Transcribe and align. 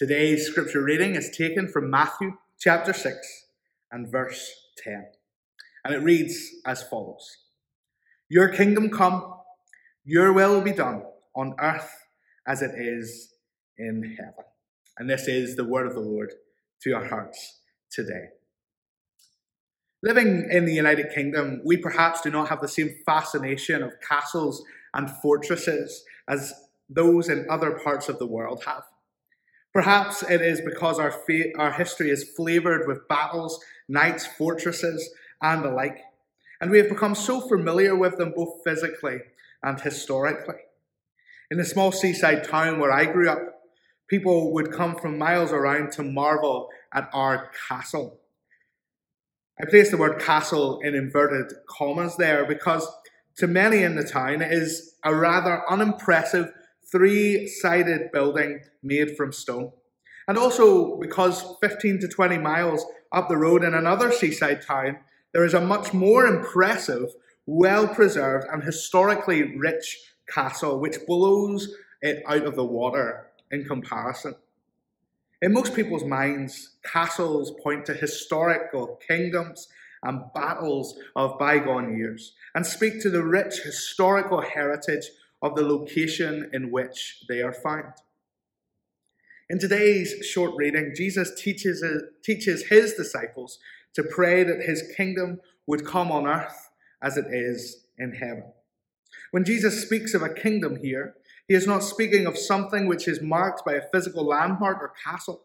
Today's 0.00 0.46
scripture 0.46 0.82
reading 0.82 1.14
is 1.14 1.28
taken 1.28 1.68
from 1.68 1.90
Matthew 1.90 2.38
chapter 2.58 2.90
6 2.90 3.44
and 3.92 4.10
verse 4.10 4.50
10. 4.78 5.04
And 5.84 5.94
it 5.94 5.98
reads 5.98 6.54
as 6.64 6.82
follows 6.82 7.36
Your 8.30 8.48
kingdom 8.48 8.88
come, 8.88 9.34
your 10.02 10.32
will 10.32 10.62
be 10.62 10.72
done 10.72 11.02
on 11.36 11.54
earth 11.60 11.92
as 12.48 12.62
it 12.62 12.70
is 12.78 13.34
in 13.76 14.16
heaven. 14.18 14.44
And 14.96 15.10
this 15.10 15.28
is 15.28 15.56
the 15.56 15.64
word 15.64 15.86
of 15.86 15.92
the 15.92 16.00
Lord 16.00 16.32
to 16.80 16.88
your 16.88 17.04
hearts 17.04 17.58
today. 17.90 18.28
Living 20.02 20.48
in 20.50 20.64
the 20.64 20.72
United 20.72 21.10
Kingdom, 21.14 21.60
we 21.62 21.76
perhaps 21.76 22.22
do 22.22 22.30
not 22.30 22.48
have 22.48 22.62
the 22.62 22.68
same 22.68 22.94
fascination 23.04 23.82
of 23.82 24.00
castles 24.00 24.64
and 24.94 25.10
fortresses 25.10 26.04
as 26.26 26.54
those 26.88 27.28
in 27.28 27.44
other 27.50 27.72
parts 27.72 28.08
of 28.08 28.18
the 28.18 28.26
world 28.26 28.64
have. 28.64 28.84
Perhaps 29.72 30.22
it 30.24 30.40
is 30.40 30.60
because 30.60 30.98
our, 30.98 31.12
fa- 31.12 31.56
our 31.56 31.72
history 31.72 32.10
is 32.10 32.28
flavoured 32.36 32.88
with 32.88 33.06
battles, 33.08 33.62
knights, 33.88 34.26
fortresses, 34.26 35.10
and 35.40 35.64
the 35.64 35.70
like. 35.70 35.98
And 36.60 36.70
we 36.70 36.78
have 36.78 36.88
become 36.88 37.14
so 37.14 37.40
familiar 37.40 37.94
with 37.96 38.16
them 38.18 38.32
both 38.34 38.62
physically 38.64 39.20
and 39.62 39.80
historically. 39.80 40.56
In 41.50 41.58
the 41.58 41.64
small 41.64 41.92
seaside 41.92 42.44
town 42.44 42.78
where 42.78 42.92
I 42.92 43.06
grew 43.06 43.28
up, 43.28 43.62
people 44.08 44.52
would 44.52 44.72
come 44.72 44.96
from 44.96 45.18
miles 45.18 45.52
around 45.52 45.92
to 45.92 46.02
marvel 46.02 46.68
at 46.92 47.08
our 47.12 47.50
castle. 47.68 48.20
I 49.60 49.66
place 49.66 49.90
the 49.90 49.96
word 49.96 50.20
castle 50.20 50.80
in 50.80 50.94
inverted 50.94 51.52
commas 51.68 52.16
there 52.16 52.44
because 52.44 52.88
to 53.36 53.46
many 53.46 53.82
in 53.82 53.94
the 53.94 54.04
town 54.04 54.42
it 54.42 54.52
is 54.52 54.94
a 55.04 55.14
rather 55.14 55.62
unimpressive 55.70 56.52
three 56.90 57.46
sided 57.46 58.12
building 58.12 58.60
made 58.82 59.16
from 59.16 59.32
stone. 59.32 59.72
And 60.28 60.38
also 60.38 60.96
because 60.96 61.56
15 61.60 62.00
to 62.00 62.08
20 62.08 62.38
miles 62.38 62.84
up 63.12 63.28
the 63.28 63.36
road 63.36 63.64
in 63.64 63.74
another 63.74 64.12
seaside 64.12 64.62
town, 64.62 64.98
there 65.32 65.44
is 65.44 65.54
a 65.54 65.60
much 65.60 65.92
more 65.92 66.26
impressive, 66.26 67.10
well 67.46 67.88
preserved, 67.88 68.46
and 68.52 68.62
historically 68.62 69.56
rich 69.56 69.98
castle 70.28 70.78
which 70.78 71.04
blows 71.06 71.74
it 72.02 72.22
out 72.26 72.44
of 72.44 72.54
the 72.54 72.64
water 72.64 73.26
in 73.50 73.64
comparison. 73.64 74.34
In 75.42 75.52
most 75.52 75.74
people's 75.74 76.04
minds, 76.04 76.76
castles 76.82 77.52
point 77.62 77.86
to 77.86 77.94
historical 77.94 78.98
kingdoms 79.06 79.68
and 80.02 80.32
battles 80.34 80.98
of 81.16 81.38
bygone 81.38 81.96
years 81.96 82.32
and 82.54 82.66
speak 82.66 83.00
to 83.02 83.10
the 83.10 83.22
rich 83.22 83.60
historical 83.60 84.40
heritage 84.40 85.10
of 85.42 85.54
the 85.54 85.62
location 85.62 86.50
in 86.52 86.70
which 86.70 87.24
they 87.28 87.40
are 87.42 87.52
found. 87.52 87.92
In 89.48 89.58
today's 89.58 90.24
short 90.24 90.54
reading, 90.56 90.92
Jesus 90.94 91.32
teaches, 91.40 91.82
uh, 91.82 92.06
teaches 92.22 92.68
his 92.68 92.94
disciples 92.94 93.58
to 93.94 94.02
pray 94.02 94.44
that 94.44 94.62
his 94.62 94.84
kingdom 94.96 95.40
would 95.66 95.84
come 95.84 96.12
on 96.12 96.26
earth 96.26 96.70
as 97.02 97.16
it 97.16 97.26
is 97.30 97.84
in 97.98 98.12
heaven. 98.12 98.44
When 99.30 99.44
Jesus 99.44 99.82
speaks 99.82 100.14
of 100.14 100.22
a 100.22 100.32
kingdom 100.32 100.76
here, 100.76 101.14
he 101.48 101.54
is 101.54 101.66
not 101.66 101.82
speaking 101.82 102.26
of 102.26 102.38
something 102.38 102.86
which 102.86 103.08
is 103.08 103.20
marked 103.20 103.64
by 103.64 103.74
a 103.74 103.88
physical 103.92 104.24
landmark 104.24 104.78
or 104.80 104.92
castle. 105.04 105.42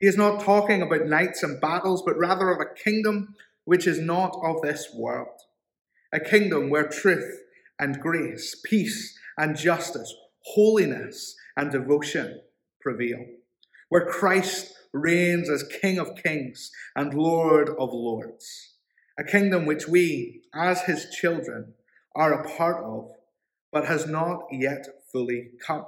He 0.00 0.06
is 0.06 0.16
not 0.16 0.40
talking 0.40 0.82
about 0.82 1.06
knights 1.06 1.42
and 1.42 1.60
battles, 1.60 2.02
but 2.04 2.18
rather 2.18 2.50
of 2.50 2.60
a 2.60 2.74
kingdom 2.74 3.36
which 3.64 3.86
is 3.86 4.00
not 4.00 4.36
of 4.42 4.62
this 4.62 4.88
world. 4.92 5.40
A 6.12 6.18
kingdom 6.18 6.70
where 6.70 6.88
truth 6.88 7.42
and 7.78 8.00
grace, 8.00 8.60
peace 8.64 9.18
and 9.36 9.56
justice, 9.56 10.14
holiness 10.40 11.36
and 11.56 11.70
devotion 11.70 12.40
prevail, 12.80 13.24
where 13.88 14.06
Christ 14.06 14.72
reigns 14.92 15.48
as 15.50 15.64
King 15.80 15.98
of 15.98 16.16
kings 16.22 16.70
and 16.96 17.14
Lord 17.14 17.68
of 17.68 17.92
lords, 17.92 18.74
a 19.18 19.24
kingdom 19.24 19.66
which 19.66 19.88
we, 19.88 20.42
as 20.54 20.82
his 20.82 21.06
children, 21.10 21.74
are 22.14 22.32
a 22.32 22.48
part 22.56 22.82
of, 22.82 23.10
but 23.72 23.84
has 23.84 24.06
not 24.06 24.42
yet 24.50 24.86
fully 25.12 25.50
come. 25.64 25.84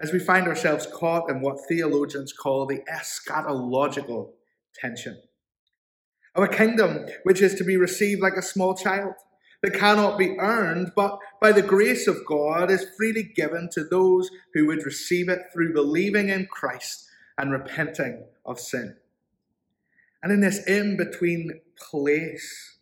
As 0.00 0.12
we 0.12 0.18
find 0.18 0.48
ourselves 0.48 0.86
caught 0.92 1.30
in 1.30 1.40
what 1.40 1.60
theologians 1.68 2.32
call 2.32 2.66
the 2.66 2.82
eschatological 2.92 4.30
tension. 4.74 5.22
Of 6.34 6.44
a 6.44 6.48
kingdom 6.48 7.06
which 7.22 7.40
is 7.40 7.54
to 7.54 7.64
be 7.64 7.76
received 7.76 8.20
like 8.20 8.36
a 8.36 8.42
small 8.42 8.74
child 8.74 9.14
that 9.62 9.74
cannot 9.74 10.18
be 10.18 10.36
earned, 10.38 10.92
but 10.96 11.18
by 11.40 11.52
the 11.52 11.62
grace 11.62 12.08
of 12.08 12.26
God 12.26 12.70
is 12.70 12.86
freely 12.96 13.22
given 13.22 13.68
to 13.72 13.84
those 13.84 14.30
who 14.54 14.66
would 14.66 14.84
receive 14.84 15.28
it 15.28 15.46
through 15.52 15.72
believing 15.72 16.28
in 16.28 16.46
Christ 16.46 17.06
and 17.38 17.52
repenting 17.52 18.24
of 18.44 18.58
sin. 18.58 18.96
And 20.22 20.32
in 20.32 20.40
this 20.40 20.64
in 20.66 20.96
between 20.96 21.60
place, 21.76 22.78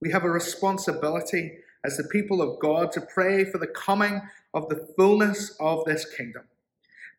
we 0.00 0.10
have 0.10 0.24
a 0.24 0.30
responsibility 0.30 1.58
as 1.84 1.96
the 1.96 2.04
people 2.04 2.42
of 2.42 2.60
God 2.60 2.92
to 2.92 3.00
pray 3.00 3.44
for 3.44 3.58
the 3.58 3.66
coming 3.66 4.22
of 4.52 4.68
the 4.68 4.88
fullness 4.96 5.56
of 5.60 5.84
this 5.84 6.04
kingdom, 6.04 6.44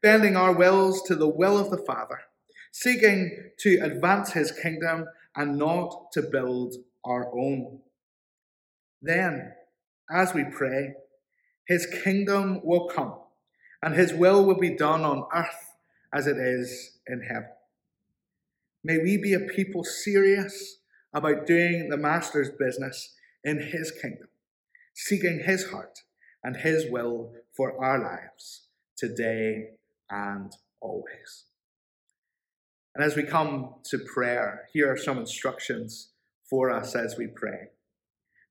bending 0.02 0.36
our 0.36 0.54
wills 0.54 1.02
to 1.04 1.16
the 1.16 1.28
will 1.28 1.58
of 1.58 1.72
the 1.72 1.84
Father, 1.86 2.22
seeking 2.72 3.52
to 3.60 3.80
advance 3.80 4.34
his 4.34 4.52
kingdom 4.52 5.06
and 5.36 5.58
not 5.58 6.12
to 6.14 6.22
build 6.22 6.76
our 7.04 7.32
own. 7.34 7.80
Then, 9.02 9.54
as 10.12 10.34
we 10.34 10.44
pray, 10.44 10.94
his 11.68 11.86
kingdom 12.04 12.62
will 12.64 12.88
come 12.88 13.16
and 13.82 13.96
his 13.96 14.14
will 14.14 14.46
will 14.46 14.60
be 14.60 14.76
done 14.76 15.02
on 15.02 15.28
earth 15.34 15.76
as 16.14 16.28
it 16.28 16.38
is 16.38 17.00
in 17.08 17.22
heaven. 17.22 17.50
May 18.84 18.98
we 18.98 19.18
be 19.18 19.34
a 19.34 19.40
people 19.40 19.84
serious 19.84 20.78
about 21.14 21.46
doing 21.46 21.90
the 21.90 21.98
Master's 21.98 22.50
business 22.50 23.14
in 23.44 23.60
his 23.60 23.92
kingdom, 23.92 24.28
seeking 24.94 25.44
his 25.46 25.70
heart 25.70 26.04
and 26.44 26.58
his 26.58 26.90
will 26.90 27.34
for 27.56 27.84
our 27.84 28.00
lives 28.00 28.68
today 28.98 29.72
and 30.10 30.52
always. 30.82 31.46
And 32.96 33.04
as 33.04 33.16
we 33.16 33.24
come 33.24 33.76
to 33.86 34.00
prayer, 34.00 34.68
here 34.74 34.92
are 34.92 34.98
some 34.98 35.18
instructions 35.18 36.10
for 36.50 36.70
us 36.70 36.96
as 36.96 37.16
we 37.18 37.28
pray. 37.28 37.70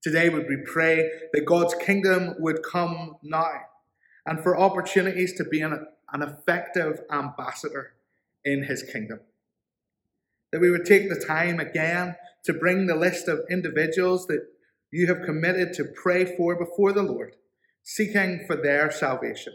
Today, 0.02 0.28
would 0.28 0.48
we 0.48 0.58
pray 0.64 1.10
that 1.32 1.44
God's 1.44 1.74
kingdom 1.74 2.34
would 2.38 2.62
come 2.62 3.16
now 3.22 3.62
and 4.24 4.40
for 4.40 4.56
opportunities 4.56 5.34
to 5.34 5.44
be 5.44 5.60
an, 5.60 5.86
an 6.12 6.22
effective 6.22 7.00
ambassador 7.10 7.94
in 8.44 8.64
his 8.64 8.82
kingdom. 8.82 9.20
That 10.52 10.60
we 10.60 10.70
would 10.70 10.84
take 10.84 11.08
the 11.08 11.24
time 11.24 11.58
again 11.58 12.14
to 12.44 12.52
bring 12.52 12.86
the 12.86 12.94
list 12.94 13.26
of 13.26 13.40
individuals 13.50 14.26
that 14.26 14.46
you 14.90 15.06
have 15.08 15.24
committed 15.24 15.72
to 15.74 15.84
pray 15.84 16.24
for 16.24 16.54
before 16.56 16.92
the 16.92 17.02
Lord, 17.02 17.34
seeking 17.82 18.44
for 18.46 18.56
their 18.56 18.90
salvation. 18.90 19.54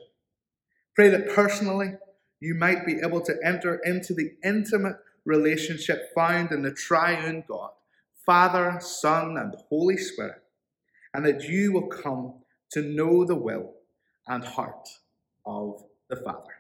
Pray 0.95 1.09
that 1.09 1.33
personally 1.33 1.93
you 2.39 2.53
might 2.53 2.85
be 2.85 2.99
able 3.03 3.21
to 3.21 3.35
enter 3.43 3.79
into 3.85 4.13
the 4.13 4.33
intimate 4.43 4.97
relationship 5.23 6.13
found 6.13 6.51
in 6.51 6.63
the 6.63 6.73
triune 6.73 7.43
God 7.47 7.71
Father, 8.25 8.79
Son, 8.81 9.37
and 9.37 9.55
Holy 9.69 9.97
Spirit, 9.97 10.43
and 11.13 11.25
that 11.25 11.43
you 11.43 11.73
will 11.73 11.87
come 11.87 12.35
to 12.71 12.81
know 12.81 13.25
the 13.25 13.35
will 13.35 13.73
and 14.27 14.43
heart 14.43 14.87
of 15.45 15.83
the 16.09 16.15
Father. 16.17 16.53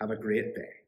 Have 0.00 0.10
a 0.10 0.16
great 0.16 0.54
day. 0.54 0.81